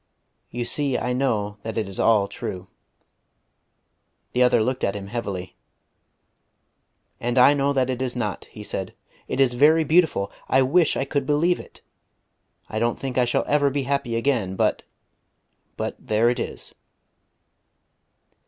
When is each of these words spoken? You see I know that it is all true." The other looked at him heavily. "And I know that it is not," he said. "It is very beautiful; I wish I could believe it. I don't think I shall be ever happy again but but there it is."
You 0.49 0.65
see 0.65 0.97
I 0.97 1.13
know 1.13 1.57
that 1.61 1.77
it 1.77 1.87
is 1.87 1.99
all 1.99 2.27
true." 2.27 2.67
The 4.31 4.41
other 4.41 4.63
looked 4.63 4.83
at 4.83 4.95
him 4.95 5.05
heavily. 5.09 5.55
"And 7.19 7.37
I 7.37 7.53
know 7.53 7.71
that 7.71 7.87
it 7.87 8.01
is 8.01 8.15
not," 8.15 8.45
he 8.45 8.63
said. 8.63 8.95
"It 9.27 9.39
is 9.39 9.53
very 9.53 9.83
beautiful; 9.83 10.31
I 10.49 10.63
wish 10.63 10.97
I 10.97 11.05
could 11.05 11.27
believe 11.27 11.59
it. 11.59 11.81
I 12.67 12.79
don't 12.79 12.99
think 12.99 13.19
I 13.19 13.25
shall 13.25 13.43
be 13.43 13.49
ever 13.49 13.71
happy 13.83 14.15
again 14.15 14.55
but 14.55 14.81
but 15.77 15.97
there 15.99 16.29
it 16.31 16.39
is." 16.39 16.73